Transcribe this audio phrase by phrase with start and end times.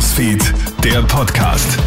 [0.00, 1.78] Newsfeed, der Podcast.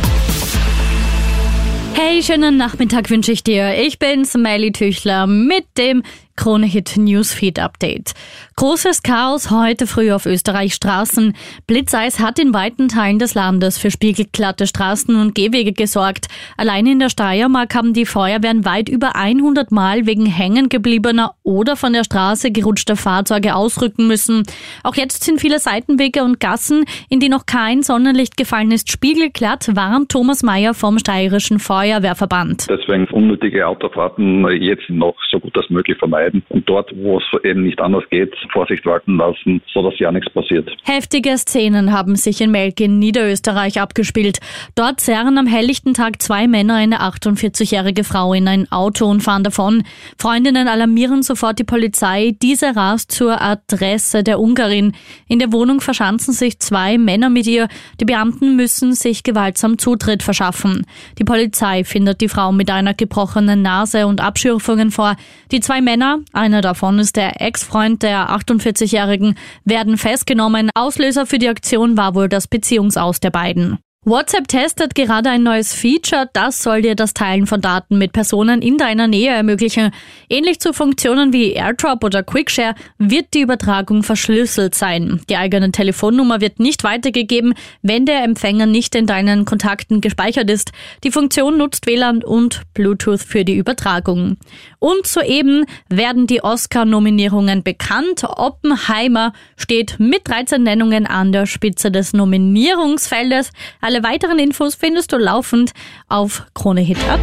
[1.96, 3.74] Hey, schönen Nachmittag wünsche ich dir.
[3.74, 6.04] Ich bin Smiley Tüchler mit dem
[6.36, 8.14] Kronehit Newsfeed Update.
[8.56, 11.36] Großes Chaos heute früh auf Österreichs Straßen.
[11.68, 16.28] Blitzeis hat in weiten Teilen des Landes für spiegelglatte Straßen und Gehwege gesorgt.
[16.58, 21.76] Allein in der Steiermark haben die Feuerwehren weit über 100 Mal wegen hängen gebliebener oder
[21.76, 24.44] von der Straße gerutschter Fahrzeuge ausrücken müssen.
[24.84, 29.76] Auch jetzt sind viele Seitenwege und Gassen, in die noch kein Sonnenlicht gefallen ist, spiegelglatt,
[29.76, 32.68] warnt Thomas Mayer vom Steirischen Feuerwehrverband.
[32.70, 37.24] Deswegen unnötige Autofahrten jetzt noch so gut als möglich vermeiden vermeiden und dort, wo es
[37.44, 40.70] eben nicht anders geht, Vorsicht walten lassen, so dass ja nichts passiert.
[40.84, 44.40] Heftige Szenen haben sich in Melk in Niederösterreich abgespielt.
[44.76, 49.44] Dort zerren am helllichten Tag zwei Männer eine 48-jährige Frau in ein Auto und fahren
[49.44, 49.84] davon.
[50.18, 52.36] Freundinnen alarmieren sofort die Polizei.
[52.42, 54.94] Diese rast zur Adresse der Ungarin.
[55.28, 57.68] In der Wohnung verschanzen sich zwei Männer mit ihr.
[58.00, 60.86] Die Beamten müssen sich gewaltsam Zutritt verschaffen.
[61.20, 65.16] Die Polizei findet die Frau mit einer gebrochenen Nase und Abschürfungen vor.
[65.52, 70.70] Die zwei Männer einer davon ist der Ex-Freund der 48-Jährigen, werden festgenommen.
[70.74, 73.80] Auslöser für die Aktion war wohl das Beziehungsaus der beiden.
[74.06, 78.62] WhatsApp testet gerade ein neues Feature, das soll dir das Teilen von Daten mit Personen
[78.62, 79.92] in deiner Nähe ermöglichen.
[80.30, 85.22] Ähnlich zu Funktionen wie AirDrop oder Quickshare wird die Übertragung verschlüsselt sein.
[85.30, 90.74] Die eigene Telefonnummer wird nicht weitergegeben, wenn der Empfänger nicht in deinen Kontakten gespeichert ist.
[91.06, 94.36] Die Funktion nutzt WLAN und Bluetooth für die Übertragung.
[94.80, 98.26] Und soeben werden die Oscar-Nominierungen bekannt.
[98.26, 103.52] Oppenheimer steht mit 13 Nennungen an der Spitze des Nominierungsfeldes.
[103.94, 105.72] Alle weiteren Infos findest du laufend
[106.10, 107.22] auf KroneHit.at.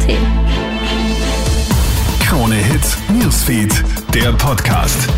[2.25, 3.83] KroneHit Newsfeed,
[4.13, 5.09] der Podcast.